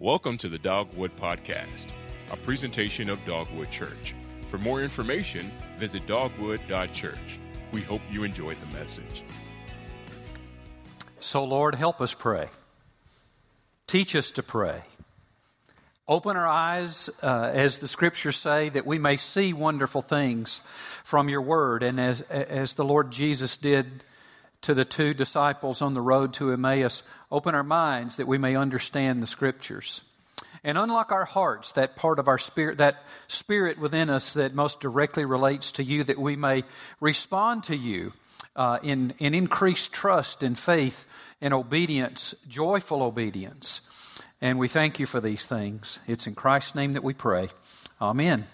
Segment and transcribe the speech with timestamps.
[0.00, 1.88] Welcome to the Dogwood Podcast,
[2.30, 4.14] a presentation of Dogwood Church.
[4.46, 7.40] For more information, visit dogwood.church.
[7.72, 9.24] We hope you enjoyed the message.
[11.18, 12.48] So, Lord, help us pray.
[13.88, 14.82] Teach us to pray.
[16.06, 20.60] Open our eyes, uh, as the scriptures say, that we may see wonderful things
[21.02, 21.82] from your word.
[21.82, 24.04] And as, as the Lord Jesus did
[24.62, 28.56] to the two disciples on the road to Emmaus, open our minds that we may
[28.56, 30.00] understand the scriptures.
[30.64, 34.80] And unlock our hearts, that part of our spirit, that spirit within us that most
[34.80, 36.64] directly relates to you, that we may
[37.00, 38.12] respond to you
[38.56, 41.06] uh, in, in increased trust and faith
[41.40, 43.82] and obedience, joyful obedience.
[44.40, 45.98] And we thank you for these things.
[46.06, 47.50] It's in Christ's name that we pray.
[48.00, 48.46] Amen.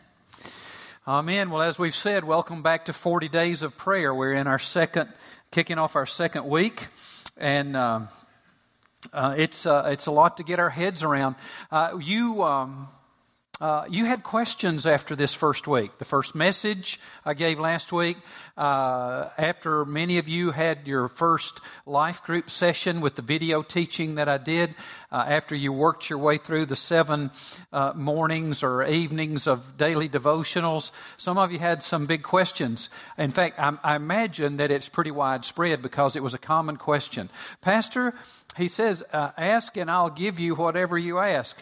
[1.07, 1.51] Amen.
[1.51, 4.15] Well, as we've said, welcome back to 40 days of prayer.
[4.15, 5.11] We're in our second
[5.55, 6.89] kicking off our second week,
[7.37, 8.01] and uh,
[9.13, 11.37] uh, it's uh, it's a lot to get our heads around.
[11.71, 12.43] Uh, you.
[12.43, 12.89] Um,
[13.65, 15.97] uh, you had questions after this first week.
[15.97, 18.19] The first message I gave last week,
[18.59, 24.17] uh, after many of you had your first life group session with the video teaching
[24.17, 24.75] that I did,
[25.11, 27.31] uh, after you worked your way through the seven
[27.73, 32.91] uh, mornings or evenings of daily devotionals, some of you had some big questions.
[33.17, 37.31] In fact, I, I imagine that it's pretty widespread because it was a common question.
[37.63, 38.13] Pastor,
[38.59, 41.57] he says, uh, ask and I'll give you whatever you ask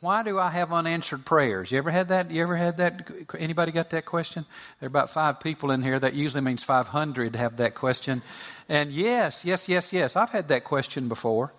[0.00, 1.72] why do I have unanswered prayers?
[1.72, 2.30] You ever had that?
[2.30, 3.10] You ever had that?
[3.36, 4.44] Anybody got that question?
[4.78, 5.98] There are about five people in here.
[5.98, 8.22] That usually means 500 have that question.
[8.68, 10.14] And yes, yes, yes, yes.
[10.14, 11.52] I've had that question before.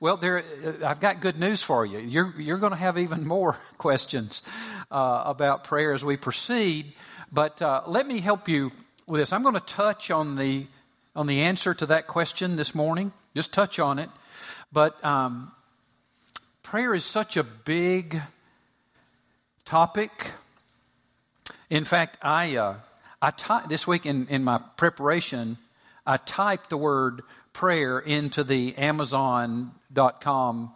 [0.00, 2.00] Well, there, uh, I've got good news for you.
[2.00, 4.42] You're, you're going to have even more questions
[4.90, 6.94] uh, about prayer as we proceed.
[7.30, 8.72] But uh, let me help you
[9.06, 9.32] with this.
[9.32, 10.66] I'm going to touch on the,
[11.14, 14.10] on the answer to that question this morning, just touch on it.
[14.72, 15.52] But um,
[16.74, 18.20] prayer is such a big
[19.64, 20.32] topic.
[21.70, 22.78] In fact, I, uh,
[23.22, 25.56] I ty- this week in, in my preparation,
[26.04, 30.72] I typed the word prayer into the Amazon.com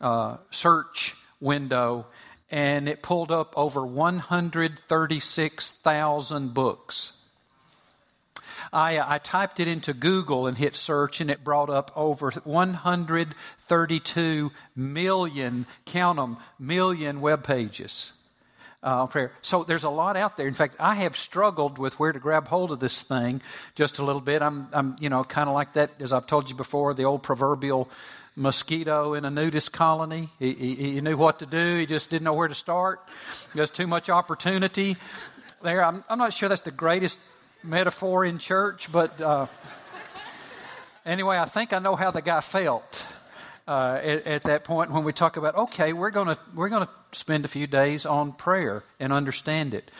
[0.00, 2.06] uh, search window,
[2.50, 7.17] and it pulled up over 136,000 books.
[8.72, 14.50] I, I typed it into Google and hit search, and it brought up over 132
[14.76, 18.12] million, count them, million web pages.
[18.80, 19.32] Uh, prayer.
[19.42, 20.46] So there's a lot out there.
[20.46, 23.42] In fact, I have struggled with where to grab hold of this thing
[23.74, 24.40] just a little bit.
[24.40, 27.24] I'm, I'm you know, kind of like that, as I've told you before, the old
[27.24, 27.90] proverbial
[28.36, 30.28] mosquito in a nudist colony.
[30.38, 33.00] He, he, he, knew what to do, he just didn't know where to start.
[33.52, 34.96] There's too much opportunity
[35.62, 35.84] there.
[35.84, 37.18] I'm, I'm not sure that's the greatest
[37.62, 39.46] metaphor in church, but uh,
[41.04, 43.06] anyway, I think I know how the guy felt
[43.66, 46.86] uh, at, at, that point when we talk about okay, we're going to we're going
[46.86, 49.90] to spend a few days on prayer and understand it.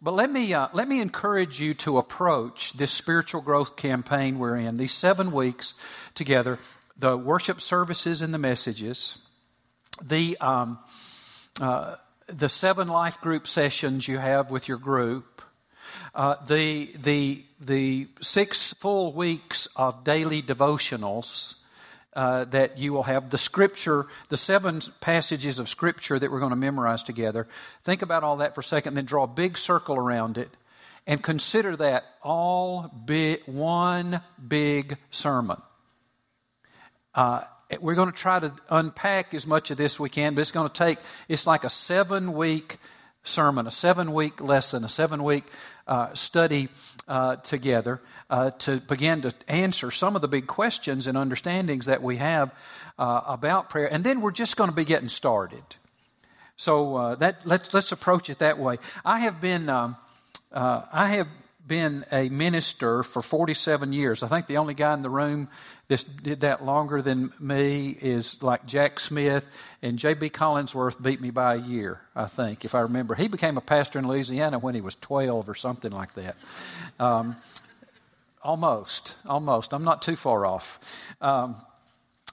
[0.00, 4.56] But let me uh, let me encourage you to approach this spiritual growth campaign we're
[4.56, 4.76] in.
[4.76, 5.74] These seven weeks
[6.14, 6.58] together,
[6.96, 9.16] the worship services and the messages,
[10.02, 10.78] the um,
[11.60, 15.35] uh, the seven life group sessions you have with your group,
[16.14, 21.54] uh, the, the, the six full weeks of daily devotionals
[22.14, 26.50] uh, that you will have, the scripture, the seven passages of scripture that we're going
[26.50, 27.46] to memorize together.
[27.84, 30.48] Think about all that for a second, then draw a big circle around it
[31.06, 35.60] and consider that all big, one big sermon.
[37.14, 37.42] Uh,
[37.80, 40.52] we're going to try to unpack as much of this as we can, but it's
[40.52, 42.78] going to take, it's like a seven week
[43.24, 45.44] sermon, a seven week lesson, a seven week
[45.86, 46.68] uh, study
[47.08, 52.02] uh, together uh, to begin to answer some of the big questions and understandings that
[52.02, 52.50] we have
[52.98, 53.92] uh, about prayer.
[53.92, 55.62] And then we're just going to be getting started.
[56.56, 58.78] So uh, that let's let's approach it that way.
[59.04, 59.96] I have been um,
[60.52, 61.28] uh, I have
[61.66, 64.22] been a minister for 47 years.
[64.22, 65.48] I think the only guy in the room
[65.88, 69.46] that did that longer than me is like Jack Smith,
[69.82, 70.30] and J.B.
[70.30, 73.14] Collinsworth beat me by a year, I think, if I remember.
[73.14, 76.36] He became a pastor in Louisiana when he was 12 or something like that.
[76.98, 77.36] Um,
[78.42, 79.72] almost, almost.
[79.72, 80.80] I'm not too far off.
[81.20, 81.56] Um,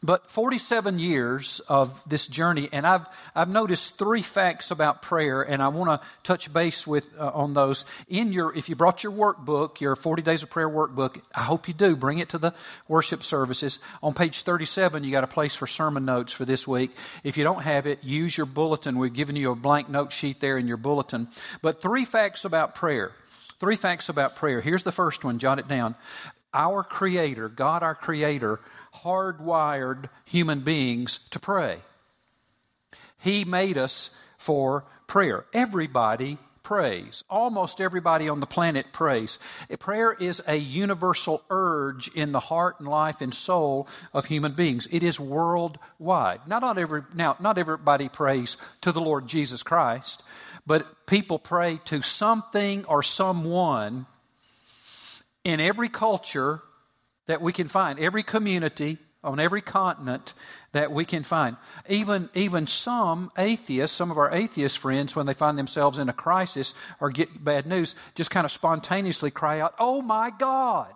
[0.04, 5.64] but 47 years of this journey, and I've, I've noticed three facts about prayer, and
[5.64, 7.86] I want to touch base with uh, on those.
[8.10, 11.70] In your, if you brought your workbook, your 40 Days of Prayer workbook, I hope
[11.70, 11.96] you do.
[11.96, 12.54] Bring it to the
[12.90, 13.80] worship services.
[14.04, 16.92] On page 37, you got a place for sermon notes for this week.
[17.24, 19.00] If you don't have it, use your bulletin.
[19.00, 21.30] We've given you a blank note sheet there in your bulletin.
[21.62, 23.14] But three facts about prayer.
[23.62, 24.60] Three facts about prayer.
[24.60, 25.40] Here's the first one.
[25.40, 25.96] Jot it down.
[26.54, 28.60] Our Creator, God our Creator,
[28.96, 31.80] hardwired human beings to pray.
[33.20, 35.46] He made us for prayer.
[35.54, 37.24] Everybody prays.
[37.30, 39.38] Almost everybody on the planet prays.
[39.80, 44.88] Prayer is a universal urge in the heart and life and soul of human beings.
[44.92, 46.42] It is worldwide.
[46.48, 50.24] Now, not every, now, not everybody prays to the Lord Jesus Christ,
[50.66, 54.06] but people pray to something or someone
[55.44, 56.62] in every culture
[57.28, 60.34] that we can find, every community, on every continent
[60.74, 61.56] that we can find.
[61.88, 66.14] Even, even some atheists, some of our atheist friends, when they find themselves in a
[66.14, 70.94] crisis or get bad news, just kind of spontaneously cry out, Oh my God!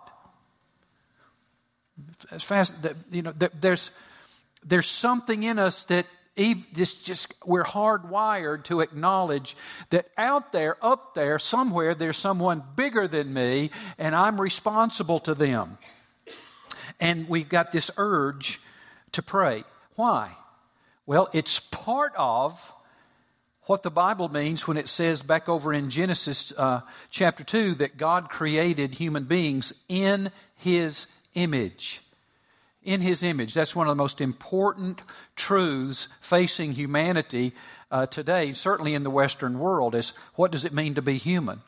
[2.30, 2.74] As fast,
[3.10, 3.90] you know, there's,
[4.64, 6.06] there's something in us that
[6.72, 9.56] just, just we're hardwired to acknowledge
[9.90, 15.34] that out there, up there, somewhere, there's someone bigger than me, and I'm responsible to
[15.34, 15.78] them.
[17.00, 18.60] And we've got this urge
[19.12, 19.64] to pray.
[19.94, 20.36] Why?
[21.06, 22.72] Well, it's part of
[23.62, 26.80] what the Bible means when it says back over in Genesis uh,
[27.10, 32.00] chapter 2 that God created human beings in His image.
[32.82, 33.52] In His image.
[33.52, 35.00] That's one of the most important
[35.36, 37.52] truths facing humanity
[37.90, 41.60] uh, today, certainly in the Western world, is what does it mean to be human?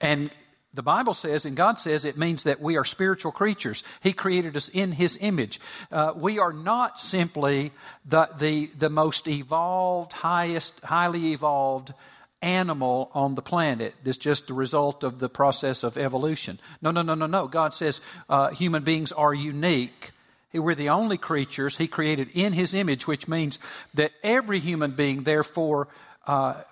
[0.00, 0.30] And
[0.72, 3.82] the Bible says, and God says, it means that we are spiritual creatures.
[4.02, 5.60] He created us in His image.
[5.90, 7.72] Uh, we are not simply
[8.04, 11.92] the, the, the most evolved, highest, highly evolved
[12.40, 13.94] animal on the planet.
[14.04, 16.60] It's just the result of the process of evolution.
[16.80, 17.48] No, no, no, no, no.
[17.48, 20.12] God says uh, human beings are unique.
[20.54, 23.58] We're the only creatures He created in His image, which means
[23.94, 25.88] that every human being, therefore,
[26.28, 26.62] uh,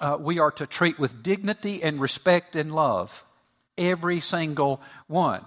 [0.00, 3.24] uh we are to treat with dignity and respect and love
[3.78, 5.44] every single one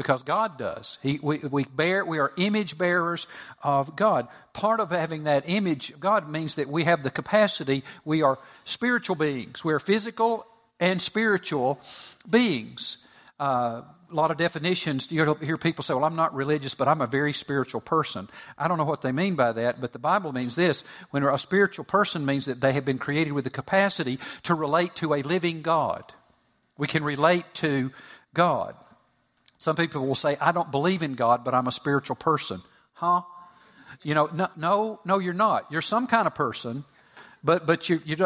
[0.00, 0.96] because God does.
[1.02, 3.26] He, we, we, bear, we are image bearers
[3.62, 4.28] of God.
[4.54, 8.38] Part of having that image of God means that we have the capacity, we are
[8.64, 9.62] spiritual beings.
[9.62, 10.46] We are physical
[10.80, 11.78] and spiritual
[12.30, 12.96] beings.
[13.38, 17.02] Uh, a lot of definitions, you hear people say, Well, I'm not religious, but I'm
[17.02, 18.28] a very spiritual person.
[18.56, 20.82] I don't know what they mean by that, but the Bible means this.
[21.10, 24.96] When a spiritual person means that they have been created with the capacity to relate
[24.96, 26.10] to a living God.
[26.80, 27.92] We can relate to
[28.32, 28.74] God.
[29.58, 32.62] Some people will say, I don't believe in God, but I'm a spiritual person.
[32.94, 33.20] Huh?
[34.02, 35.70] You know, no, no, no you're not.
[35.70, 36.84] You're some kind of person,
[37.44, 38.16] but, but you, you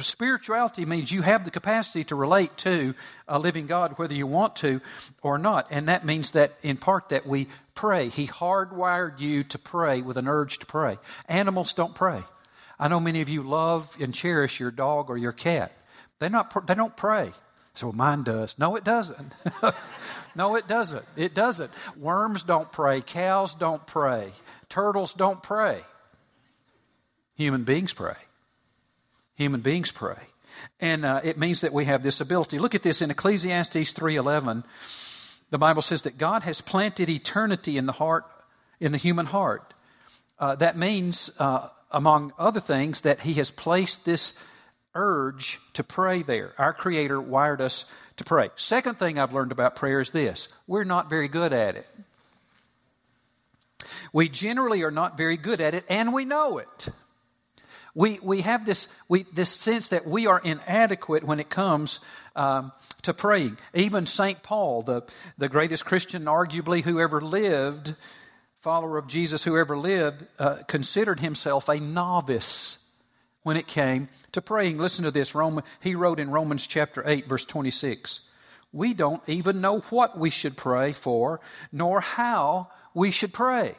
[0.00, 2.96] spirituality means you have the capacity to relate to
[3.28, 4.80] a living God, whether you want to
[5.22, 5.68] or not.
[5.70, 7.46] And that means that, in part, that we
[7.76, 8.08] pray.
[8.08, 10.98] He hardwired you to pray with an urge to pray.
[11.28, 12.24] Animals don't pray.
[12.80, 15.70] I know many of you love and cherish your dog or your cat.
[16.18, 17.32] They, not, they don't pray.
[17.74, 18.58] So mine does.
[18.58, 19.32] No, it doesn't.
[20.34, 21.04] no, it doesn't.
[21.16, 21.70] It doesn't.
[21.96, 23.00] Worms don't pray.
[23.00, 24.32] Cows don't pray.
[24.68, 25.82] Turtles don't pray.
[27.36, 28.16] Human beings pray.
[29.36, 30.18] Human beings pray.
[30.80, 32.58] And uh, it means that we have this ability.
[32.58, 34.64] Look at this in Ecclesiastes 3.11.
[35.50, 38.24] The Bible says that God has planted eternity in the heart,
[38.80, 39.74] in the human heart.
[40.38, 44.34] Uh, that means, uh, among other things, that He has placed this
[44.94, 46.52] urge to pray there.
[46.58, 47.84] Our Creator wired us
[48.18, 48.50] to pray.
[48.56, 51.86] Second thing I've learned about prayer is this we're not very good at it.
[54.12, 56.88] We generally are not very good at it, and we know it.
[57.94, 62.00] We, we have this, we, this sense that we are inadequate when it comes
[62.34, 62.72] um,
[63.02, 63.58] to praying.
[63.74, 64.42] Even St.
[64.42, 65.02] Paul, the,
[65.36, 67.94] the greatest Christian, arguably, who ever lived,
[68.60, 72.78] follower of Jesus who ever lived, uh, considered himself a novice
[73.42, 74.78] when it came to praying.
[74.78, 75.34] Listen to this.
[75.34, 78.20] Roman, he wrote in Romans chapter 8, verse 26.
[78.72, 83.76] We don't even know what we should pray for, nor how we should pray.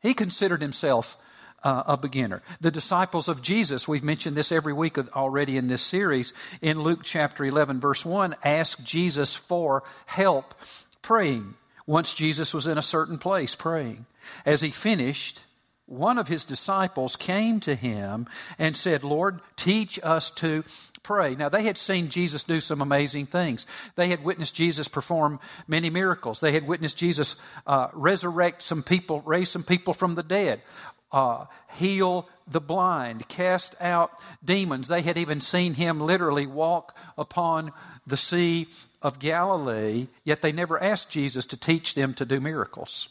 [0.00, 1.16] He considered himself
[1.62, 2.42] uh, a beginner.
[2.60, 7.00] The disciples of Jesus, we've mentioned this every week already in this series, in Luke
[7.02, 10.54] chapter 11, verse 1, asked Jesus for help
[11.02, 11.54] praying.
[11.86, 14.06] Once Jesus was in a certain place praying.
[14.46, 15.42] As he finished,
[15.86, 18.26] one of his disciples came to him
[18.58, 20.64] and said, Lord, teach us to
[21.02, 21.34] pray.
[21.34, 23.66] Now, they had seen Jesus do some amazing things.
[23.96, 26.40] They had witnessed Jesus perform many miracles.
[26.40, 27.36] They had witnessed Jesus
[27.66, 30.62] uh, resurrect some people, raise some people from the dead,
[31.10, 34.12] uh, heal the blind, cast out
[34.44, 34.88] demons.
[34.88, 37.72] They had even seen him literally walk upon
[38.06, 38.68] the Sea
[39.02, 43.08] of Galilee, yet they never asked Jesus to teach them to do miracles.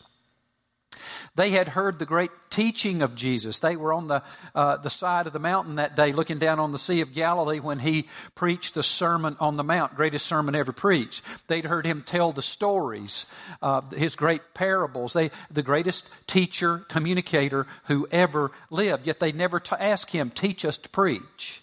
[1.36, 3.60] They had heard the great teaching of Jesus.
[3.60, 4.22] They were on the,
[4.54, 7.60] uh, the side of the mountain that day looking down on the Sea of Galilee
[7.62, 11.22] when he preached the Sermon on the Mount, greatest sermon ever preached.
[11.48, 13.26] They'd heard him tell the stories,
[13.62, 15.14] uh, his great parables.
[15.14, 19.08] They, the greatest teacher, communicator who ever lived.
[19.08, 21.62] Yet they never t- asked him, teach us to preach.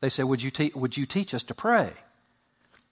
[0.00, 1.92] They said, would you, te- would you teach us to pray?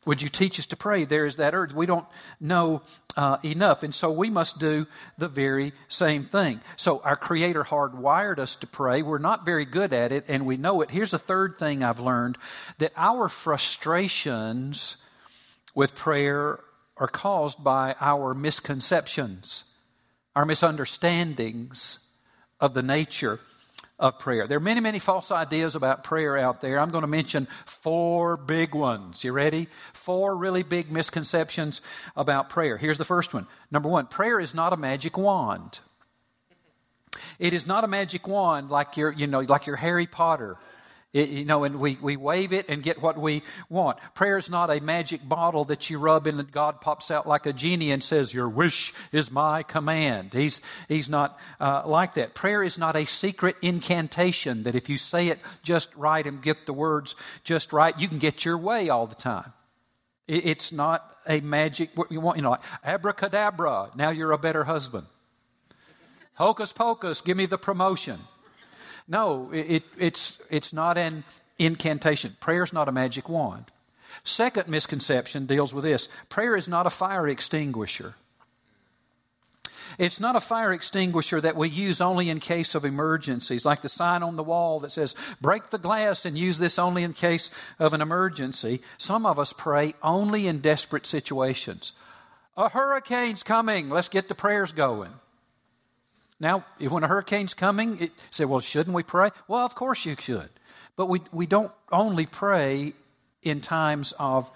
[0.07, 1.05] Would you teach us to pray?
[1.05, 1.73] There is that urge.
[1.73, 2.07] We don't
[2.40, 2.83] know
[3.17, 3.83] uh, enough.
[3.83, 4.87] And so we must do
[5.19, 6.61] the very same thing.
[6.76, 9.02] So our Creator hardwired us to pray.
[9.02, 10.90] We're not very good at it, and we know it.
[10.90, 12.38] Here's a third thing I've learned
[12.78, 14.97] that our frustrations
[15.75, 16.61] with prayer
[16.97, 19.64] are caused by our misconceptions,
[20.35, 21.99] our misunderstandings
[22.61, 23.40] of the nature
[23.99, 24.47] of prayer.
[24.47, 26.78] There are many, many false ideas about prayer out there.
[26.78, 29.25] I'm going to mention four big ones.
[29.25, 29.69] You ready?
[29.93, 31.81] Four really big misconceptions
[32.17, 32.76] about prayer.
[32.76, 33.47] Here's the first one.
[33.71, 35.81] Number one, prayer is not a magic wand.
[37.38, 40.57] It is not a magic wand like your, you know, like your Harry Potter
[41.15, 43.99] it, you know, and we, we wave it and get what we want.
[44.15, 47.47] Prayer is not a magic bottle that you rub in and God pops out like
[47.47, 50.35] a genie and says, Your wish is my command.
[50.35, 52.35] He's, he's not uh, like that.
[52.35, 56.67] Prayer is not a secret incantation that if you say it just right and get
[56.67, 59.55] the words just right, you can get your way all the time.
[60.27, 64.62] It, it's not a magic, you want, you know, like abracadabra, now you're a better
[64.62, 65.07] husband.
[66.35, 68.21] Hocus pocus, give me the promotion.
[69.09, 71.25] No, it, it's, it's not an
[71.59, 72.37] incantation.
[72.41, 73.65] Prayer is not a magic wand.
[74.23, 78.15] Second misconception deals with this prayer is not a fire extinguisher.
[79.97, 83.88] It's not a fire extinguisher that we use only in case of emergencies, like the
[83.88, 87.49] sign on the wall that says, break the glass and use this only in case
[87.79, 88.83] of an emergency.
[88.99, 91.93] Some of us pray only in desperate situations.
[92.57, 95.12] A hurricane's coming, let's get the prayers going.
[96.40, 99.30] Now, when a hurricane's coming, it say, well, shouldn't we pray?
[99.49, 100.50] Well, of course you should.
[100.97, 102.92] But we, we don't only pray
[103.42, 104.50] in times of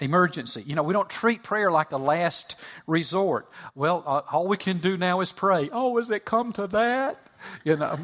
[0.00, 0.62] emergency.
[0.66, 2.56] You know, we don't treat prayer like a last
[2.86, 3.48] resort.
[3.74, 5.70] Well, uh, all we can do now is pray.
[5.72, 7.18] Oh, has it come to that?
[7.64, 7.98] You know,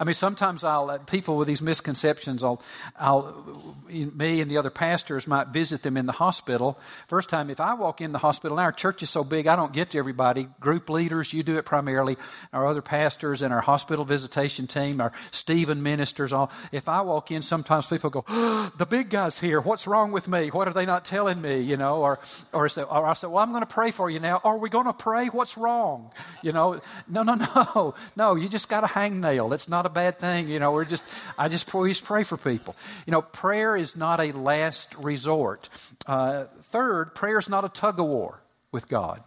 [0.00, 2.44] I mean, sometimes I'll uh, people with these misconceptions.
[2.44, 2.62] I'll,
[2.96, 3.44] I'll,
[3.88, 6.78] me and the other pastors might visit them in the hospital.
[7.08, 9.72] First time, if I walk in the hospital, our church is so big, I don't
[9.72, 10.48] get to everybody.
[10.60, 12.16] Group leaders, you do it primarily.
[12.52, 16.32] Our other pastors and our hospital visitation team, our Stephen ministers.
[16.32, 16.52] All.
[16.70, 19.60] If I walk in, sometimes people go, oh, "The big guy's here.
[19.60, 20.50] What's wrong with me?
[20.50, 22.20] What are they not telling me?" You know, or
[22.52, 24.86] or, or I say, "Well, I'm going to pray for you now." Are we going
[24.86, 25.26] to pray?
[25.26, 26.12] What's wrong?
[26.40, 27.34] You know, no, no,
[27.74, 28.36] no, no.
[28.36, 29.52] You just got a hangnail.
[29.52, 30.48] It's not a bad thing.
[30.48, 31.02] You know, we're just,
[31.36, 32.76] I just always pray for people.
[33.06, 35.68] You know, prayer is not a last resort.
[36.06, 38.40] Uh, third, prayer is not a tug of war
[38.70, 39.22] with God.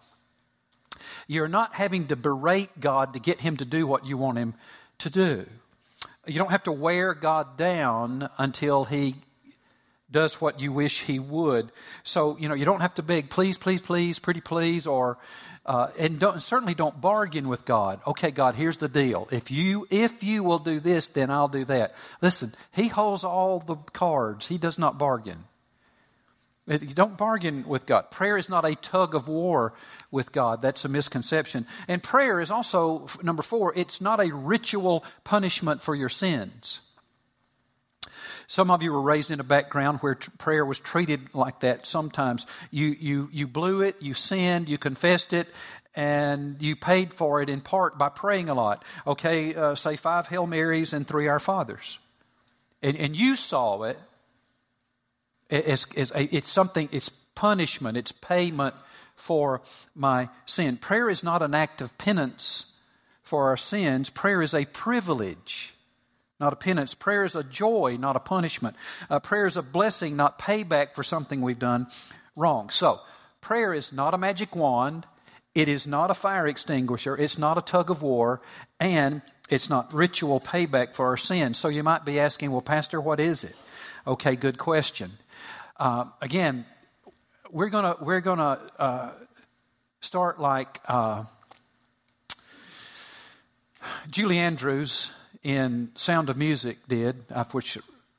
[1.27, 4.53] You're not having to berate God to get Him to do what you want Him
[4.99, 5.45] to do.
[6.27, 9.15] You don't have to wear God down until He
[10.11, 11.71] does what you wish He would.
[12.03, 15.17] So, you know, you don't have to beg, please, please, please, pretty please, or
[15.65, 17.99] uh, and don't, certainly don't bargain with God.
[18.07, 19.27] Okay, God, here's the deal.
[19.31, 21.95] If you if you will do this, then I'll do that.
[22.21, 24.47] Listen, He holds all the cards.
[24.47, 25.45] He does not bargain.
[26.67, 28.11] You don't bargain with God.
[28.11, 29.73] Prayer is not a tug of war
[30.09, 30.61] with God.
[30.61, 31.65] That's a misconception.
[31.87, 33.73] And prayer is also number four.
[33.75, 36.79] It's not a ritual punishment for your sins.
[38.51, 41.87] Some of you were raised in a background where t- prayer was treated like that
[41.87, 42.45] sometimes.
[42.69, 45.47] You, you, you blew it, you sinned, you confessed it,
[45.95, 48.83] and you paid for it in part by praying a lot.
[49.07, 51.97] Okay, uh, say five Hail Marys and three Our Fathers.
[52.81, 53.97] And, and you saw it
[55.49, 58.75] as, as a, it's something, it's punishment, it's payment
[59.15, 59.61] for
[59.95, 60.75] my sin.
[60.75, 62.73] Prayer is not an act of penance
[63.23, 65.73] for our sins, prayer is a privilege
[66.41, 66.95] not a penance.
[66.95, 68.75] Prayer is a joy, not a punishment.
[69.09, 71.87] Uh, prayer is a blessing, not payback for something we've done
[72.35, 72.69] wrong.
[72.71, 72.99] So,
[73.39, 75.05] prayer is not a magic wand.
[75.53, 77.15] It is not a fire extinguisher.
[77.15, 78.41] It's not a tug of war.
[78.79, 81.59] And it's not ritual payback for our sins.
[81.59, 83.55] So, you might be asking, well, Pastor, what is it?
[84.05, 85.11] Okay, good question.
[85.77, 86.65] Uh, again,
[87.51, 89.11] we're going to we're gonna, uh,
[89.99, 91.23] start like uh,
[94.09, 95.11] Julie Andrews
[95.43, 97.77] in Sound of Music did, of which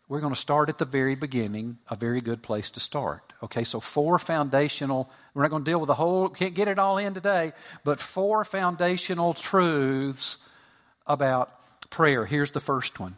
[0.08, 3.32] we're going to start at the very beginning, a very good place to start.
[3.42, 6.78] Okay, so four foundational, we're not going to deal with the whole, can't get it
[6.78, 7.52] all in today,
[7.84, 10.38] but four foundational truths
[11.06, 11.50] about
[11.90, 12.26] prayer.
[12.26, 13.16] Here's the first one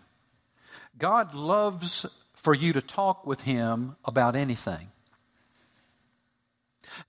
[0.96, 4.88] God loves for you to talk with Him about anything.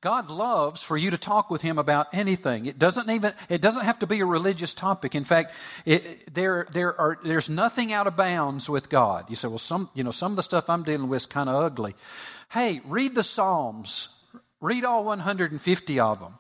[0.01, 2.65] God loves for you to talk with Him about anything.
[2.65, 5.15] It doesn't even it doesn't have to be a religious topic.
[5.15, 5.54] In fact,
[5.86, 9.30] it, there there are there's nothing out of bounds with God.
[9.30, 11.50] You say, well, some you know some of the stuff I'm dealing with is kind
[11.50, 11.96] of ugly.
[12.51, 14.10] Hey, read the Psalms.
[14.62, 16.34] Read all 150 of them.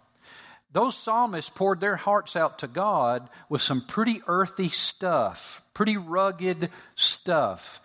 [0.71, 6.69] Those psalmists poured their hearts out to God with some pretty earthy stuff, pretty rugged
[6.95, 7.79] stuff,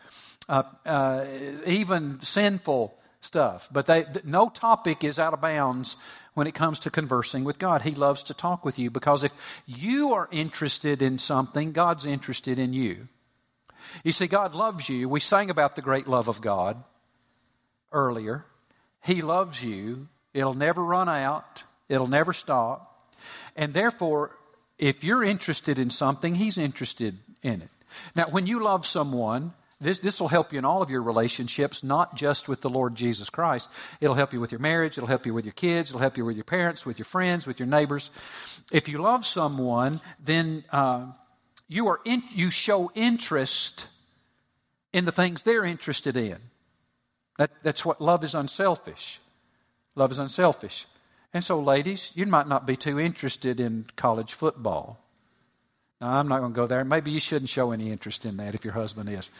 [0.49, 1.25] uh, uh,
[1.67, 3.69] even sinful stuff.
[3.71, 5.97] But they, no topic is out of bounds
[6.35, 7.83] when it comes to conversing with God.
[7.83, 9.33] He loves to talk with you because if
[9.67, 13.09] you are interested in something, God's interested in you.
[14.05, 15.09] You see, God loves you.
[15.09, 16.83] We sang about the great love of God
[17.93, 18.45] earlier.
[19.03, 20.09] He loves you.
[20.33, 22.87] It'll never run out, it'll never stop.
[23.57, 24.37] And therefore,
[24.79, 27.71] if you're interested in something, He's interested in it.
[28.15, 31.83] Now, when you love someone, this, this will help you in all of your relationships,
[31.83, 33.71] not just with the Lord Jesus Christ.
[34.01, 34.99] It'll help you with your marriage.
[34.99, 35.91] It'll help you with your kids.
[35.91, 38.11] It'll help you with your parents, with your friends, with your neighbors.
[38.71, 41.07] If you love someone, then uh,
[41.67, 43.87] you, are in, you show interest
[44.93, 46.37] in the things they're interested in.
[47.39, 49.19] That, that's what love is unselfish.
[49.95, 50.87] Love is unselfish.
[51.33, 55.03] And so, ladies, you might not be too interested in college football.
[56.01, 56.85] No, I'm not going to go there.
[56.85, 59.31] Maybe you shouldn't show any interest in that if your husband is.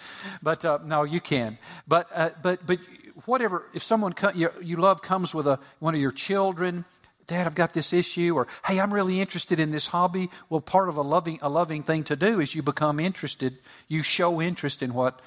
[0.43, 1.59] But uh, no, you can.
[1.89, 2.79] But uh, but but
[3.25, 3.65] whatever.
[3.73, 6.85] If someone co- you, you love comes with a one of your children,
[7.27, 10.29] Dad, I've got this issue, or Hey, I'm really interested in this hobby.
[10.51, 13.57] Well, part of a loving a loving thing to do is you become interested.
[13.89, 15.19] You show interest in what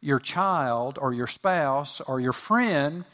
[0.00, 3.04] your child or your spouse or your friend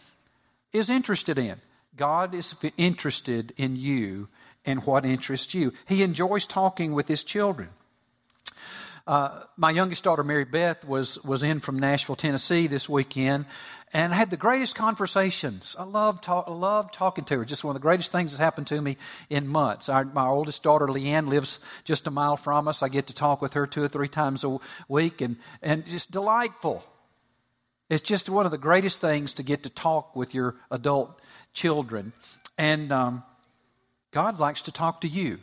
[0.75, 1.63] is interested in.
[1.97, 4.29] God is interested in you
[4.67, 5.73] and what interests you.
[5.87, 7.69] He enjoys talking with his children.
[9.07, 13.45] Uh, my youngest daughter, Mary Beth, was, was in from Nashville, Tennessee this weekend
[13.95, 15.77] and I had the greatest conversations.
[15.79, 17.45] I love, talk, love talking to her.
[17.45, 18.97] Just one of the greatest things that's happened to me
[19.31, 19.89] in months.
[19.89, 22.83] Our, my oldest daughter, Leanne, lives just a mile from us.
[22.83, 26.07] I get to talk with her two or three times a week, and, and it's
[26.07, 26.85] delightful.
[27.89, 31.21] It's just one of the greatest things to get to talk with your adult
[31.53, 32.13] children.
[32.59, 33.23] And um,
[34.15, 35.41] God likes to talk to you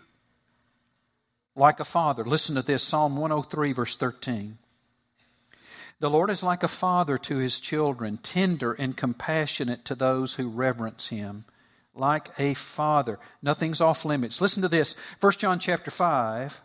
[1.57, 2.23] like a father.
[2.23, 4.57] Listen to this Psalm 103, verse 13.
[5.99, 10.47] The Lord is like a father to his children, tender and compassionate to those who
[10.47, 11.43] reverence him.
[11.93, 13.19] Like a father.
[13.41, 14.39] Nothing's off limits.
[14.39, 16.61] Listen to this 1 John chapter 5,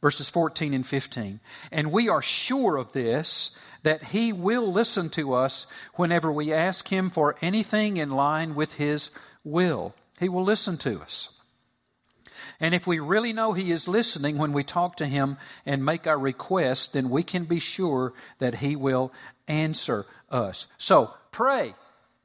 [0.00, 1.40] verses 14 and 15.
[1.72, 3.50] And we are sure of this,
[3.82, 8.74] that he will listen to us whenever we ask him for anything in line with
[8.74, 9.10] his
[9.42, 9.92] will.
[10.22, 11.28] He will listen to us.
[12.60, 16.06] And if we really know He is listening when we talk to Him and make
[16.06, 19.12] our request, then we can be sure that He will
[19.48, 20.68] answer us.
[20.78, 21.74] So pray.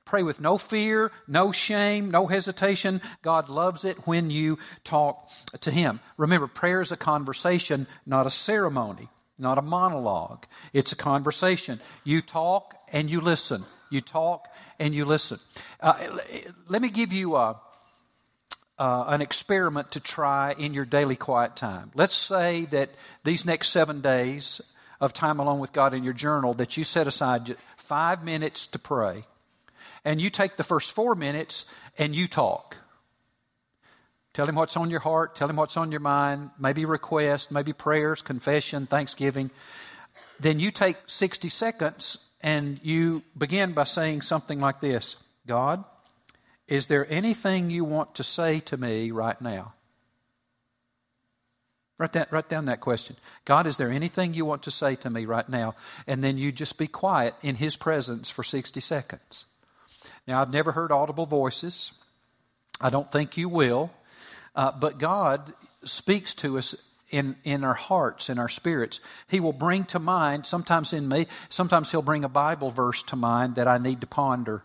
[0.06, 3.02] Pray with no fear, no shame, no hesitation.
[3.24, 5.28] God loves it when you talk
[5.62, 6.00] to Him.
[6.18, 10.46] Remember, prayer is a conversation, not a ceremony, not a monologue.
[10.72, 11.82] It's a conversation.
[12.04, 13.66] You talk and you listen.
[13.90, 14.48] You talk
[14.80, 15.40] and you listen.
[15.82, 16.20] Uh,
[16.68, 17.60] let me give you a
[18.80, 21.92] uh, an experiment to try in your daily quiet time.
[21.96, 22.92] Let's say that
[23.24, 24.62] these next seven days
[25.00, 28.80] of time alone with God in your journal, that you set aside five minutes to
[28.80, 29.24] pray,
[30.06, 31.66] and you take the first four minutes
[31.98, 32.78] and you talk.
[34.34, 37.74] Tell him what's on your heart, tell him what's on your mind, maybe request, maybe
[37.74, 39.50] prayers, confession, thanksgiving.
[40.40, 45.16] Then you take 60 seconds and you begin by saying something like this
[45.48, 45.84] God,
[46.68, 49.74] is there anything you want to say to me right now?
[51.98, 53.16] Write, that, write down that question.
[53.46, 55.76] God, is there anything you want to say to me right now?
[56.06, 59.46] And then you just be quiet in His presence for 60 seconds.
[60.28, 61.92] Now, I've never heard audible voices.
[62.80, 63.92] I don't think you will.
[64.56, 65.54] Uh, but God
[65.84, 66.76] speaks to us
[67.10, 69.00] in, in our hearts, in our spirits.
[69.28, 73.16] He will bring to mind, sometimes in me, sometimes He'll bring a Bible verse to
[73.16, 74.64] mind that I need to ponder.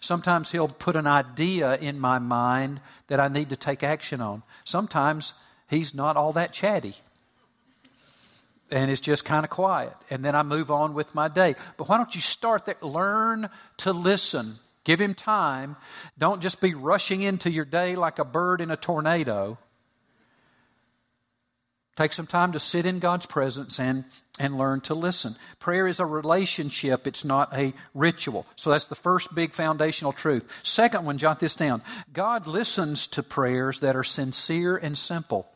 [0.00, 4.42] Sometimes He'll put an idea in my mind that I need to take action on.
[4.64, 5.32] Sometimes
[5.68, 6.94] He's not all that chatty.
[8.70, 9.94] And it's just kind of quiet.
[10.10, 11.56] And then I move on with my day.
[11.76, 12.82] But why don't you start that?
[12.82, 14.58] Learn to listen.
[14.84, 15.76] Give Him time.
[16.18, 19.58] Don't just be rushing into your day like a bird in a tornado.
[21.96, 24.04] Take some time to sit in God's presence and
[24.40, 25.36] and learn to listen.
[25.58, 28.46] Prayer is a relationship, it's not a ritual.
[28.56, 30.50] So that's the first big foundational truth.
[30.62, 35.46] Second one, jot this down God listens to prayers that are sincere and simple.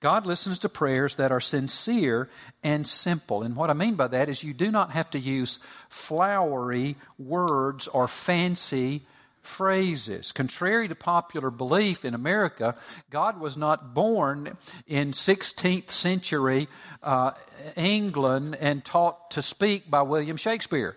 [0.00, 2.28] God listens to prayers that are sincere
[2.62, 3.42] and simple.
[3.42, 5.58] And what I mean by that is you do not have to use
[5.88, 9.02] flowery words or fancy
[9.42, 10.32] phrases.
[10.32, 12.76] Contrary to popular belief in America,
[13.10, 16.68] God was not born in 16th century
[17.02, 17.32] uh,
[17.76, 20.96] England and taught to speak by William Shakespeare.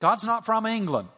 [0.00, 1.08] God's not from England.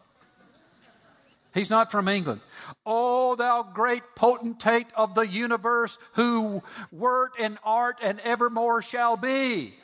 [1.54, 2.40] He's not from England.
[2.84, 9.74] O thou great potentate of the universe, who wert and art and evermore shall be.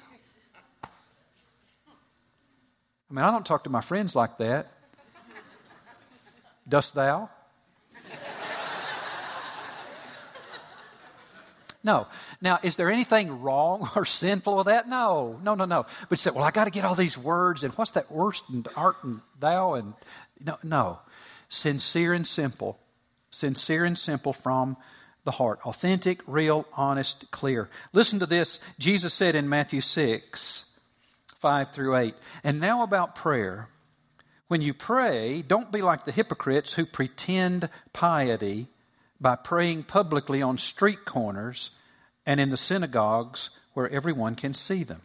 [3.10, 4.72] I mean, I don't talk to my friends like that.
[6.70, 7.28] Dost thou?
[11.82, 12.06] No.
[12.42, 14.88] Now, is there anything wrong or sinful with that?
[14.88, 15.86] No, no, no, no.
[16.08, 18.44] But you say, well, I got to get all these words, and what's that worst
[18.50, 19.94] and art and thou and
[20.38, 20.98] no, no.
[21.48, 22.78] Sincere and simple,
[23.30, 24.76] sincere and simple from
[25.24, 27.68] the heart, authentic, real, honest, clear.
[27.92, 28.60] Listen to this.
[28.78, 30.64] Jesus said in Matthew six,
[31.36, 32.14] five through eight.
[32.44, 33.68] And now about prayer.
[34.50, 38.66] When you pray, don't be like the hypocrites who pretend piety
[39.20, 41.70] by praying publicly on street corners
[42.26, 45.02] and in the synagogues where everyone can see them.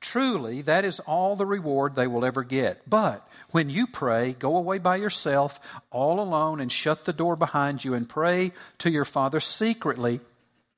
[0.00, 2.82] Truly, that is all the reward they will ever get.
[2.90, 5.60] But when you pray, go away by yourself,
[5.92, 10.18] all alone, and shut the door behind you, and pray to your Father secretly,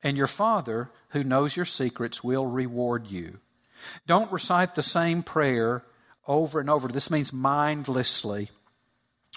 [0.03, 3.39] and your Father, who knows your secrets, will reward you.
[4.07, 5.83] Don't recite the same prayer
[6.27, 6.89] over and over.
[6.89, 8.51] This means mindlessly.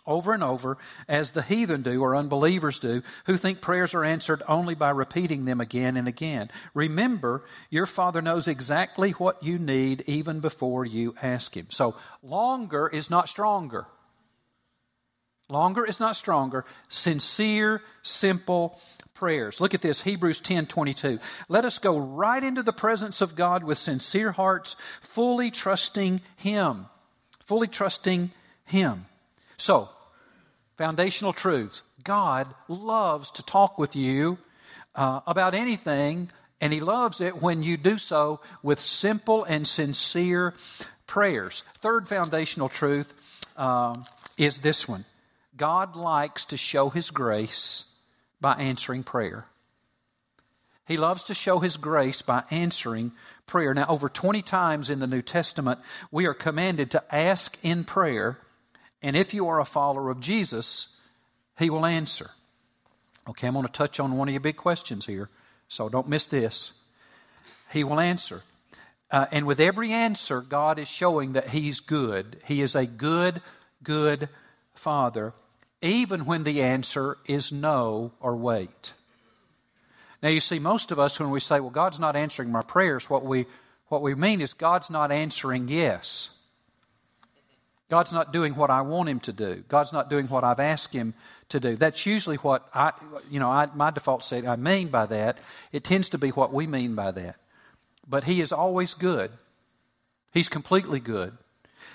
[0.05, 0.77] Over and over,
[1.09, 5.43] as the heathen do or unbelievers do, who think prayers are answered only by repeating
[5.43, 6.49] them again and again.
[6.73, 11.67] Remember, your Father knows exactly what you need even before you ask Him.
[11.71, 13.85] So, longer is not stronger.
[15.49, 16.65] Longer is not stronger.
[16.87, 18.79] Sincere, simple
[19.17, 19.59] prayers.
[19.59, 21.19] Look at this, Hebrews 10 22.
[21.49, 26.85] Let us go right into the presence of God with sincere hearts, fully trusting Him.
[27.45, 28.31] Fully trusting
[28.65, 29.05] Him.
[29.57, 29.89] So,
[30.77, 31.83] foundational truths.
[32.03, 34.37] God loves to talk with you
[34.95, 36.29] uh, about anything,
[36.61, 40.53] and He loves it when you do so with simple and sincere
[41.07, 41.63] prayers.
[41.79, 43.13] Third foundational truth
[43.55, 44.05] um,
[44.37, 45.05] is this one
[45.55, 47.85] God likes to show His grace
[48.39, 49.45] by answering prayer.
[50.87, 53.11] He loves to show His grace by answering
[53.45, 53.73] prayer.
[53.73, 55.79] Now, over 20 times in the New Testament,
[56.11, 58.37] we are commanded to ask in prayer,
[59.01, 60.87] and if you are a follower of Jesus,
[61.59, 62.31] He will answer.
[63.27, 65.29] Okay, I'm going to touch on one of your big questions here,
[65.67, 66.71] so don't miss this.
[67.71, 68.43] He will answer.
[69.11, 72.37] Uh, and with every answer, God is showing that He's good.
[72.45, 73.41] He is a good,
[73.83, 74.29] good
[74.73, 75.33] Father
[75.81, 78.93] even when the answer is no or wait.
[80.21, 83.09] Now, you see, most of us, when we say, well, God's not answering my prayers,
[83.09, 83.45] what we,
[83.87, 86.29] what we mean is God's not answering yes.
[87.89, 89.63] God's not doing what I want Him to do.
[89.67, 91.13] God's not doing what I've asked Him
[91.49, 91.75] to do.
[91.75, 92.91] That's usually what I,
[93.29, 95.37] you know, I, my default state I mean by that.
[95.71, 97.35] It tends to be what we mean by that.
[98.07, 99.31] But He is always good.
[100.33, 101.37] He's completely good.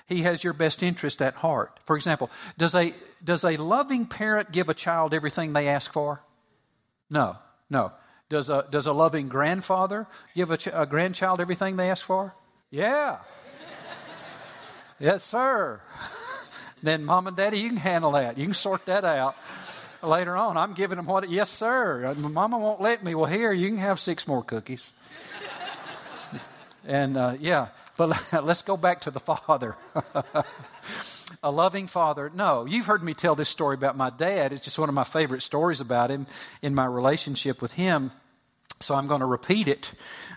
[0.06, 1.78] He has your best interest at heart.
[1.84, 6.20] For example, does a, does a loving parent give a child everything they ask for?
[7.08, 7.36] No,
[7.70, 7.92] no.
[8.28, 12.34] Does a, does a loving grandfather give a, ch- a grandchild everything they ask for?
[12.70, 13.18] Yeah.
[14.98, 15.80] yes, sir.
[16.82, 18.38] then, mom and daddy, you can handle that.
[18.38, 19.36] You can sort that out
[20.02, 20.56] later on.
[20.56, 22.14] I'm giving them what, yes, sir.
[22.14, 23.14] Mama won't let me.
[23.14, 24.92] Well, here, you can have six more cookies.
[26.86, 29.76] and uh, yeah, but let's go back to the father.
[31.42, 32.30] a loving father.
[32.34, 34.52] No, you've heard me tell this story about my dad.
[34.52, 36.26] It's just one of my favorite stories about him
[36.60, 38.12] in my relationship with him.
[38.80, 39.92] So I'm going to repeat it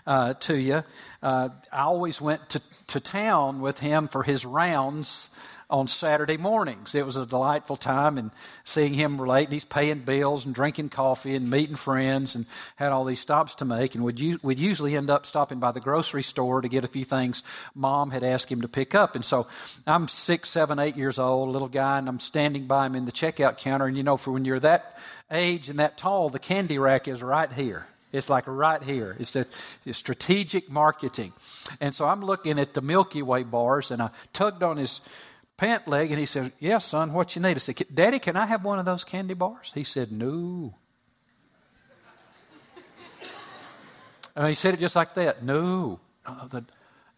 [0.06, 0.84] uh, to you.
[1.22, 5.30] Uh, I always went to, to town with him for his rounds
[5.68, 6.94] on Saturday mornings.
[6.94, 8.30] It was a delightful time and
[8.64, 9.44] seeing him relate.
[9.44, 13.56] and He's paying bills and drinking coffee and meeting friends and had all these stops
[13.56, 13.94] to make.
[13.94, 16.88] And would u- would usually end up stopping by the grocery store to get a
[16.88, 17.42] few things
[17.74, 19.16] mom had asked him to pick up.
[19.16, 19.46] And so
[19.86, 23.12] I'm six, seven, eight years old, little guy, and I'm standing by him in the
[23.12, 23.86] checkout counter.
[23.86, 24.98] And you know, for when you're that
[25.30, 27.86] age and that tall, the candy rack is right here.
[28.12, 29.16] It's like right here.
[29.18, 29.46] It's the
[29.92, 31.32] strategic marketing.
[31.80, 35.00] And so I'm looking at the Milky Way bars, and I tugged on his
[35.56, 37.56] pant leg, and he said, Yes, son, what you need?
[37.56, 39.72] I said, Daddy, can I have one of those candy bars?
[39.74, 40.74] He said, No.
[44.34, 46.00] and he said it just like that, No.
[46.24, 46.66] Uh, and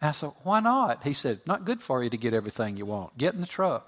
[0.01, 1.03] I said, Why not?
[1.03, 3.17] He said, Not good for you to get everything you want.
[3.17, 3.85] Get in the truck.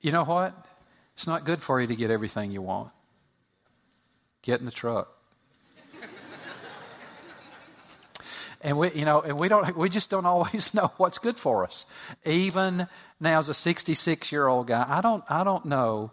[0.00, 0.54] you know what?
[1.14, 2.90] It's not good for you to get everything you want.
[4.42, 5.08] Get in the truck.
[8.64, 11.64] And we, you know, and we don't, we just don't always know what's good for
[11.64, 11.86] us.
[12.24, 12.88] Even
[13.20, 16.10] now, as a 66 year old guy, I don't, I don't know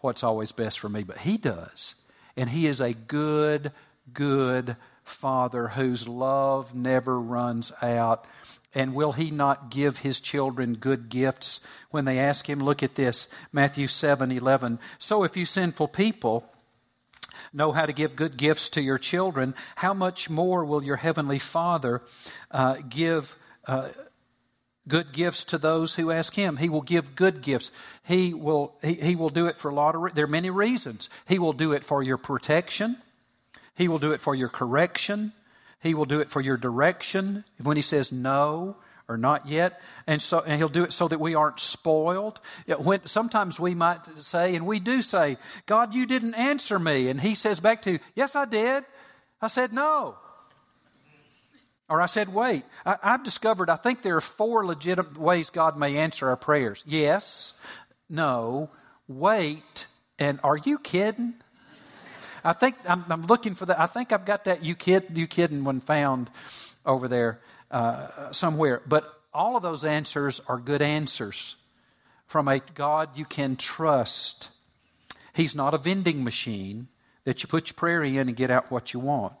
[0.00, 1.94] what's always best for me, but he does.
[2.36, 3.72] And he is a good,
[4.12, 8.26] good father whose love never runs out.
[8.74, 12.58] And will he not give his children good gifts when they ask him?
[12.58, 14.80] Look at this Matthew 7 11.
[14.98, 16.50] So if you sinful people,
[17.54, 21.38] know how to give good gifts to your children, how much more will your heavenly
[21.38, 22.02] Father
[22.50, 23.36] uh, give
[23.66, 23.88] uh,
[24.88, 26.56] good gifts to those who ask Him?
[26.56, 27.70] He will give good gifts.
[28.02, 30.50] He will, he, he will do it for a lot of, re- there are many
[30.50, 31.08] reasons.
[31.26, 32.96] He will do it for your protection.
[33.74, 35.32] He will do it for your correction.
[35.80, 37.44] He will do it for your direction.
[37.62, 38.76] When He says no,
[39.08, 39.80] or not yet.
[40.06, 42.40] And so and he'll do it so that we aren't spoiled.
[42.78, 47.08] When, sometimes we might say, and we do say, God, you didn't answer me.
[47.08, 48.84] And he says back to you, Yes, I did.
[49.40, 50.16] I said no.
[51.88, 52.64] Or I said, wait.
[52.86, 56.82] I, I've discovered, I think there are four legitimate ways God may answer our prayers.
[56.86, 57.52] Yes,
[58.08, 58.70] no,
[59.06, 59.86] wait,
[60.18, 61.34] and are you kidding?
[62.42, 63.80] I think I'm, I'm, looking for that.
[63.80, 66.30] I think I've got that you kid, you kidding one found
[66.84, 67.40] over there
[67.70, 68.82] uh, somewhere.
[68.86, 71.56] But all of those answers are good answers
[72.26, 74.48] from a God you can trust.
[75.34, 76.88] He's not a vending machine
[77.24, 79.32] that you put your prayer in and get out what you want.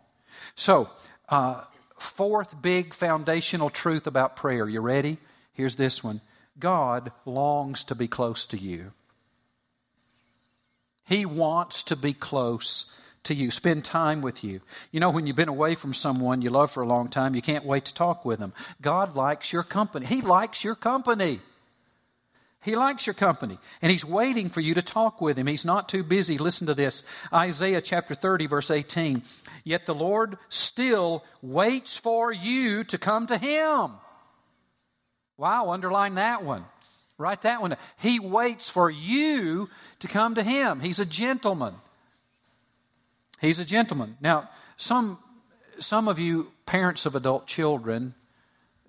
[0.54, 0.90] So,
[1.28, 1.62] uh,
[1.98, 4.68] fourth big foundational truth about prayer.
[4.68, 5.18] You ready?
[5.52, 6.20] Here's this one
[6.58, 8.92] God longs to be close to you.
[11.06, 12.86] He wants to be close
[13.24, 14.60] to you, spend time with you.
[14.90, 17.42] You know, when you've been away from someone you love for a long time, you
[17.42, 18.52] can't wait to talk with them.
[18.80, 20.06] God likes your company.
[20.06, 21.40] He likes your company.
[22.64, 25.46] He likes your company, and He's waiting for you to talk with Him.
[25.46, 26.38] He's not too busy.
[26.38, 29.22] Listen to this Isaiah chapter 30, verse 18.
[29.64, 33.90] Yet the Lord still waits for you to come to Him.
[35.36, 36.64] Wow, underline that one.
[37.18, 37.76] Write that one.
[37.98, 40.80] He waits for you to come to Him.
[40.80, 41.74] He's a gentleman.
[43.40, 44.16] He's a gentleman.
[44.20, 45.18] Now, some,
[45.78, 48.14] some of you parents of adult children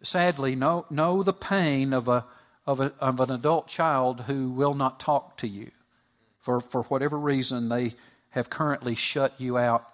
[0.01, 2.25] sadly know, know the pain of, a,
[2.65, 5.71] of, a, of an adult child who will not talk to you.
[6.39, 7.95] For, for whatever reason, they
[8.29, 9.88] have currently shut you out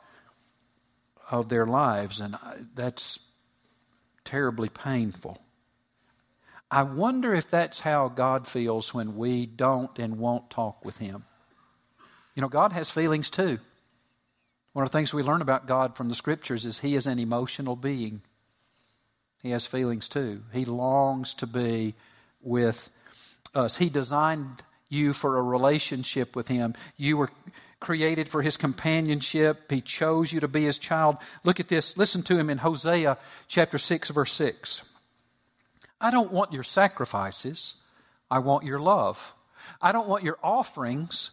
[1.29, 2.35] of their lives, and
[2.75, 3.19] that's
[4.25, 5.41] terribly painful.
[6.69, 11.25] I wonder if that's how God feels when we don't and won't talk with Him.
[12.35, 13.59] You know, God has feelings too.
[14.73, 17.19] One of the things we learn about God from the scriptures is He is an
[17.19, 18.21] emotional being.
[19.43, 20.43] He has feelings too.
[20.53, 21.95] He longs to be
[22.41, 22.89] with
[23.53, 23.75] us.
[23.75, 26.75] He designed you for a relationship with Him.
[26.95, 27.31] You were
[27.79, 29.69] created for His companionship.
[29.69, 31.17] He chose you to be His child.
[31.43, 31.97] Look at this.
[31.97, 34.83] Listen to Him in Hosea chapter 6, verse 6.
[35.99, 37.75] I don't want your sacrifices,
[38.29, 39.33] I want your love.
[39.81, 41.31] I don't want your offerings,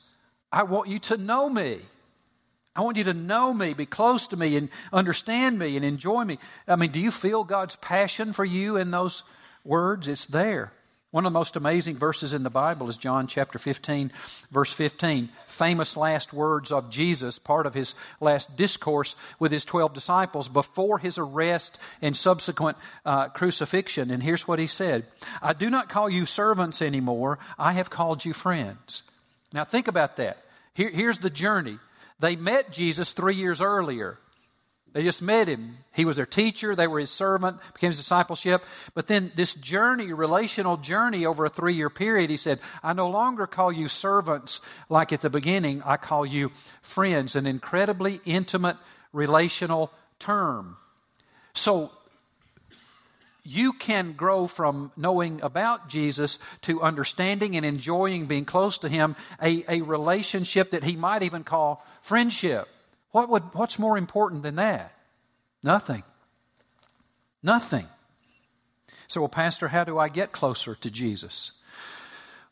[0.53, 1.81] I want you to know me.
[2.79, 6.23] I want you to know me, be close to me, and understand me and enjoy
[6.23, 6.39] me.
[6.69, 9.25] I mean, do you feel God's passion for you in those
[9.65, 10.07] words?
[10.07, 10.71] It's there.
[11.11, 14.13] One of the most amazing verses in the Bible is John chapter 15,
[14.53, 15.29] verse 15.
[15.49, 20.99] Famous last words of Jesus, part of his last discourse with his 12 disciples before
[20.99, 24.13] his arrest and subsequent uh, crucifixion.
[24.13, 25.05] And here's what he said
[25.43, 29.03] I do not call you servants anymore, I have called you friends.
[29.53, 30.39] Now think about that.
[30.75, 31.81] Here, here's the journey.
[32.21, 34.19] They met Jesus three years earlier.
[34.93, 35.79] They just met him.
[35.93, 38.65] He was their teacher, they were his servant, became his discipleship.
[38.95, 43.09] But then this journey, relational journey over a three year period, he said, I no
[43.11, 48.77] longer call you servants like at the beginning, I call you friends, an incredibly intimate
[49.13, 50.77] relational term.
[51.55, 51.91] So
[53.49, 59.17] you can grow from knowing about Jesus to understanding and enjoying being close to Him,
[59.43, 62.69] a, a relationship that He might even call friendship.
[63.11, 64.93] What would, what's more important than that?
[65.63, 66.03] Nothing.
[67.43, 67.87] Nothing.
[69.07, 71.53] So, well, Pastor, how do I get closer to Jesus?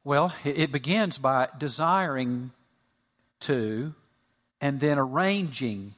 [0.03, 2.53] Well, it, it begins by desiring
[3.41, 3.95] to
[4.63, 5.95] and then arranging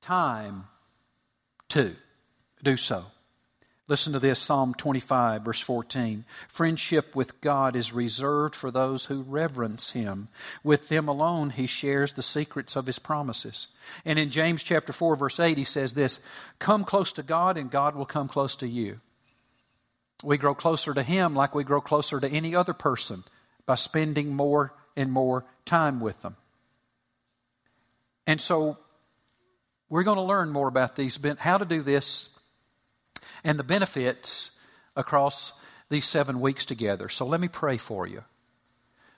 [0.00, 0.64] time
[1.68, 1.94] to
[2.64, 3.04] do so.
[3.90, 6.24] Listen to this Psalm 25, verse 14.
[6.46, 10.28] Friendship with God is reserved for those who reverence Him.
[10.62, 13.66] With them alone, He shares the secrets of His promises.
[14.04, 16.20] And in James chapter 4, verse 8, He says this
[16.60, 19.00] Come close to God, and God will come close to you.
[20.22, 23.24] We grow closer to Him like we grow closer to any other person
[23.66, 26.36] by spending more and more time with them.
[28.24, 28.78] And so,
[29.88, 32.28] we're going to learn more about these, how to do this
[33.44, 34.50] and the benefits
[34.96, 35.52] across
[35.88, 37.08] these seven weeks together.
[37.08, 38.24] So let me pray for you.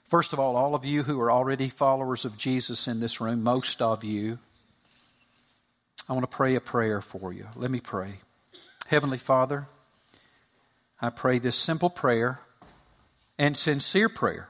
[0.08, 3.42] First of all, all of you who are already followers of Jesus in this room,
[3.42, 4.38] most of you,
[6.08, 7.46] I want to pray a prayer for you.
[7.56, 8.14] Let me pray.
[8.86, 9.68] Heavenly Father,
[11.00, 12.40] I pray this simple prayer
[13.38, 14.48] and sincere prayer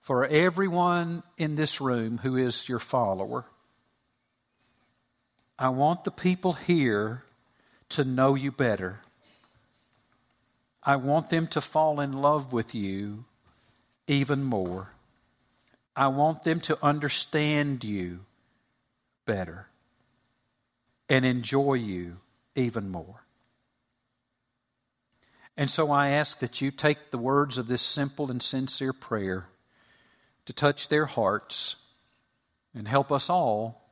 [0.00, 3.44] for everyone in this room who is your follower.
[5.58, 7.24] I want the people here
[7.92, 9.00] to know you better.
[10.82, 13.24] I want them to fall in love with you
[14.06, 14.90] even more.
[15.94, 18.20] I want them to understand you
[19.26, 19.68] better
[21.08, 22.16] and enjoy you
[22.54, 23.22] even more.
[25.56, 29.48] And so I ask that you take the words of this simple and sincere prayer
[30.46, 31.76] to touch their hearts
[32.74, 33.90] and help us all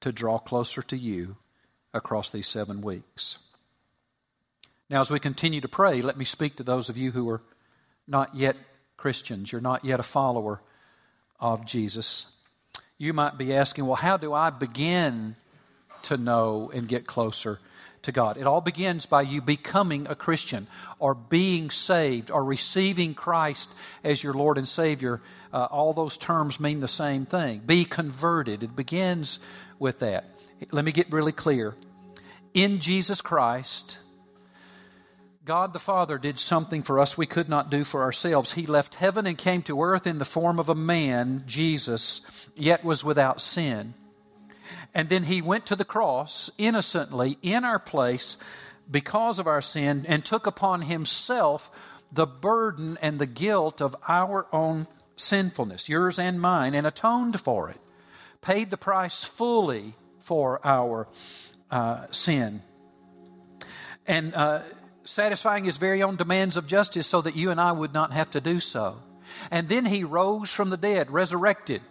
[0.00, 1.36] to draw closer to you
[1.94, 3.38] across these seven weeks.
[4.88, 7.42] Now, as we continue to pray, let me speak to those of you who are
[8.06, 8.56] not yet
[8.96, 9.50] Christians.
[9.50, 10.60] You're not yet a follower
[11.40, 12.26] of Jesus.
[12.98, 15.36] You might be asking, well, how do I begin
[16.02, 17.58] to know and get closer
[18.02, 18.36] to God.
[18.36, 20.66] It all begins by you becoming a Christian
[20.98, 23.70] or being saved or receiving Christ
[24.02, 25.20] as your Lord and Savior.
[25.52, 27.60] Uh, all those terms mean the same thing.
[27.64, 28.62] Be converted.
[28.62, 29.38] It begins
[29.78, 30.24] with that.
[30.70, 31.74] Let me get really clear.
[32.54, 33.98] In Jesus Christ,
[35.44, 38.52] God the Father did something for us we could not do for ourselves.
[38.52, 42.20] He left heaven and came to earth in the form of a man, Jesus,
[42.54, 43.94] yet was without sin.
[44.94, 48.36] And then he went to the cross innocently in our place
[48.90, 51.70] because of our sin and took upon himself
[52.12, 57.70] the burden and the guilt of our own sinfulness, yours and mine, and atoned for
[57.70, 57.80] it,
[58.42, 61.08] paid the price fully for our
[61.70, 62.62] uh, sin.
[64.06, 64.62] And uh,
[65.04, 68.30] satisfying his very own demands of justice so that you and I would not have
[68.32, 68.98] to do so.
[69.50, 71.82] And then he rose from the dead, resurrected,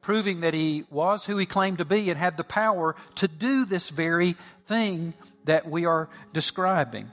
[0.00, 3.64] proving that he was who he claimed to be and had the power to do
[3.64, 5.14] this very thing
[5.44, 7.10] that we are describing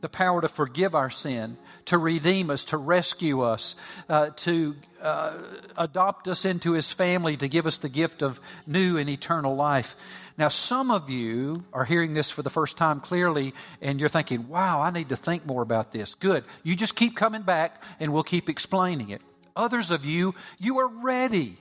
[0.00, 1.56] the power to forgive our sin,
[1.88, 3.74] to redeem us, to rescue us,
[4.08, 5.38] uh, to uh,
[5.76, 9.96] adopt us into his family, to give us the gift of new and eternal life.
[10.36, 14.48] Now, some of you are hearing this for the first time clearly, and you're thinking,
[14.48, 16.14] wow, I need to think more about this.
[16.14, 16.44] Good.
[16.62, 19.22] You just keep coming back, and we'll keep explaining it.
[19.56, 21.56] Others of you, you are ready.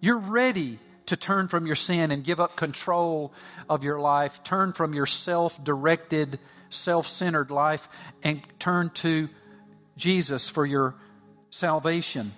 [0.00, 3.32] You're ready to turn from your sin and give up control
[3.68, 6.38] of your life, turn from your self directed,
[6.70, 7.88] self centered life,
[8.22, 9.28] and turn to
[9.96, 10.94] Jesus for your
[11.50, 12.32] salvation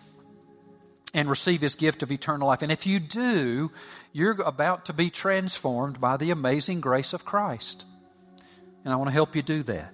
[1.13, 2.63] and receive his gift of eternal life.
[2.63, 3.71] And if you do,
[4.13, 7.85] you're about to be transformed by the amazing grace of Christ.
[8.85, 9.93] And I want to help you do that.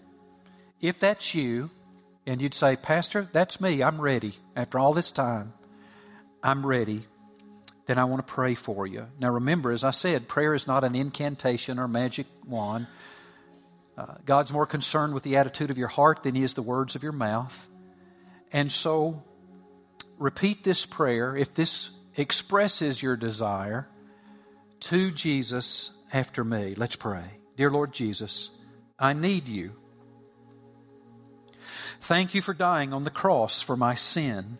[0.80, 1.70] If that's you,
[2.26, 4.34] and you'd say, Pastor, that's me, I'm ready.
[4.54, 5.54] After all this time,
[6.42, 7.06] I'm ready
[7.86, 9.06] then I want to pray for you.
[9.18, 12.88] Now, remember, as I said, prayer is not an incantation or magic wand.
[13.96, 16.96] Uh, God's more concerned with the attitude of your heart than He is the words
[16.96, 17.68] of your mouth.
[18.52, 19.22] And so,
[20.18, 23.88] repeat this prayer if this expresses your desire
[24.80, 26.74] to Jesus after me.
[26.76, 27.24] Let's pray.
[27.56, 28.50] Dear Lord Jesus,
[28.98, 29.72] I need you.
[32.00, 34.58] Thank you for dying on the cross for my sin.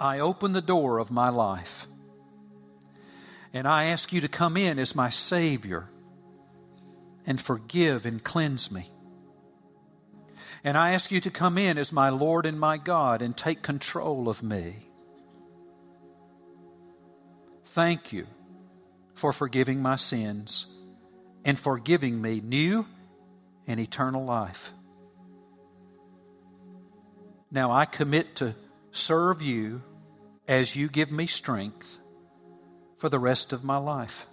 [0.00, 1.86] I open the door of my life.
[3.52, 5.88] And I ask you to come in as my Savior
[7.26, 8.90] and forgive and cleanse me.
[10.62, 13.62] And I ask you to come in as my Lord and my God and take
[13.62, 14.76] control of me.
[17.64, 18.26] Thank you
[19.14, 20.66] for forgiving my sins
[21.44, 22.86] and for giving me new
[23.66, 24.70] and eternal life.
[27.50, 28.54] Now I commit to
[28.92, 29.82] serve you
[30.48, 31.98] as you give me strength
[32.96, 34.26] for the rest of my life.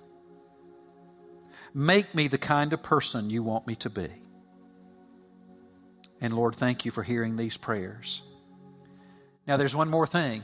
[1.73, 4.09] Make me the kind of person you want me to be.
[6.21, 8.21] And Lord, thank you for hearing these prayers.
[9.45, 10.43] Now, there's one more thing.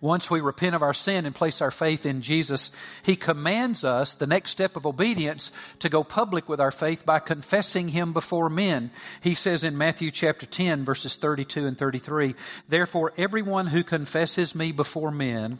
[0.00, 2.70] Once we repent of our sin and place our faith in Jesus,
[3.02, 7.18] He commands us, the next step of obedience, to go public with our faith by
[7.18, 8.90] confessing Him before men.
[9.20, 12.34] He says in Matthew chapter 10, verses 32 and 33,
[12.68, 15.58] Therefore, everyone who confesses me before men,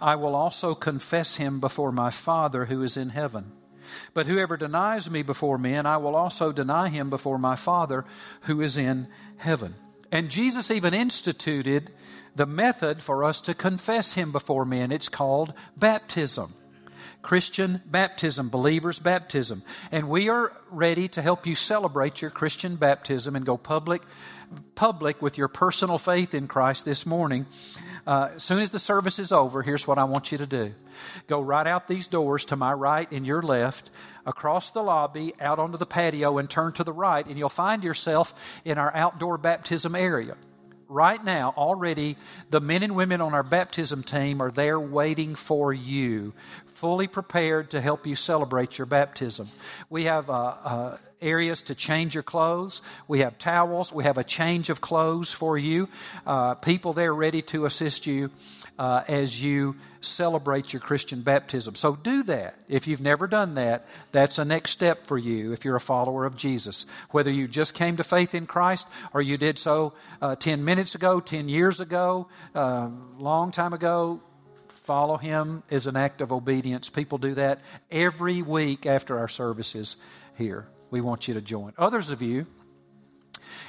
[0.00, 3.52] I will also confess him before my Father who is in heaven.
[4.14, 8.04] But whoever denies me before men, I will also deny him before my Father
[8.42, 9.74] who is in heaven.
[10.12, 11.90] And Jesus even instituted
[12.34, 14.92] the method for us to confess Him before men.
[14.92, 16.54] It's called baptism.
[17.22, 19.62] Christian baptism, believers' baptism.
[19.92, 24.02] And we are ready to help you celebrate your Christian baptism and go public,
[24.74, 27.46] public with your personal faith in Christ this morning.
[28.06, 30.74] Uh, as soon as the service is over, here's what I want you to do
[31.26, 33.90] go right out these doors to my right and your left,
[34.26, 37.84] across the lobby, out onto the patio, and turn to the right, and you'll find
[37.84, 40.36] yourself in our outdoor baptism area
[40.90, 42.16] right now, already,
[42.50, 46.34] the men and women on our baptism team are there waiting for you,
[46.66, 49.48] fully prepared to help you celebrate your baptism.
[49.88, 52.82] We have uh, uh, areas to change your clothes.
[53.06, 53.92] We have towels.
[53.92, 55.88] We have a change of clothes for you.
[56.26, 58.30] Uh, people there ready to assist you
[58.80, 61.74] uh, as you celebrate your Christian baptism.
[61.74, 62.54] So do that.
[62.66, 66.24] If you've never done that, that's a next step for you if you're a follower
[66.24, 66.86] of Jesus.
[67.10, 70.94] Whether you just came to faith in Christ or you did so uh, 10 minutes
[70.94, 74.22] ago, 10 years ago, a uh, long time ago,
[74.68, 76.88] follow Him is an act of obedience.
[76.88, 77.60] People do that
[77.90, 79.96] every week after our services
[80.38, 80.66] here.
[80.90, 81.74] We want you to join.
[81.76, 82.46] Others of you,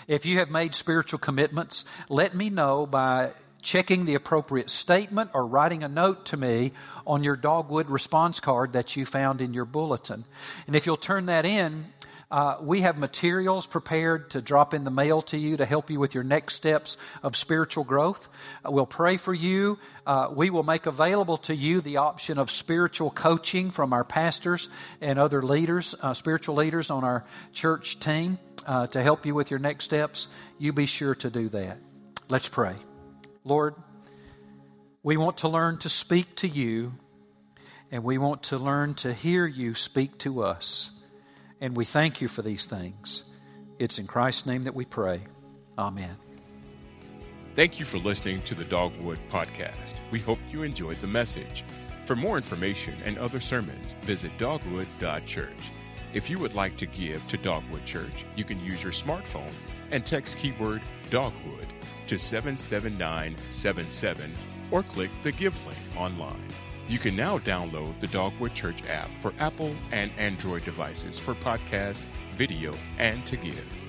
[0.07, 3.31] if you have made spiritual commitments, let me know by
[3.61, 6.71] checking the appropriate statement or writing a note to me
[7.05, 10.25] on your Dogwood response card that you found in your bulletin.
[10.67, 11.85] And if you'll turn that in,
[12.31, 15.99] uh, we have materials prepared to drop in the mail to you to help you
[15.99, 18.29] with your next steps of spiritual growth.
[18.65, 19.77] Uh, we'll pray for you.
[20.07, 24.69] Uh, we will make available to you the option of spiritual coaching from our pastors
[25.01, 29.51] and other leaders, uh, spiritual leaders on our church team uh, to help you with
[29.51, 30.29] your next steps.
[30.57, 31.79] You be sure to do that.
[32.29, 32.75] Let's pray.
[33.43, 33.75] Lord,
[35.03, 36.93] we want to learn to speak to you,
[37.91, 40.91] and we want to learn to hear you speak to us.
[41.59, 43.23] And we thank you for these things.
[43.79, 45.21] It's in Christ's name that we pray.
[45.77, 46.15] Amen.
[47.55, 49.95] Thank you for listening to the Dogwood Podcast.
[50.11, 51.63] We hope you enjoyed the message.
[52.05, 55.71] For more information and other sermons, visit dogwood.church.
[56.13, 59.51] If you would like to give to Dogwood Church, you can use your smartphone
[59.91, 61.67] and text keyword Dogwood
[62.11, 64.33] to 77977
[64.69, 66.45] or click the Give link online.
[66.89, 72.01] You can now download the Dogwood Church app for Apple and Android devices for podcast,
[72.33, 73.80] video, and to give.